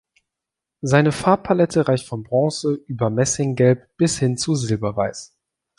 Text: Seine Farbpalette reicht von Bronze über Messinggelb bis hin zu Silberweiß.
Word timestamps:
Seine 0.81 1.11
Farbpalette 1.11 1.87
reicht 1.87 2.07
von 2.07 2.23
Bronze 2.23 2.81
über 2.87 3.11
Messinggelb 3.11 3.95
bis 3.97 4.17
hin 4.17 4.35
zu 4.35 4.55
Silberweiß. 4.55 5.35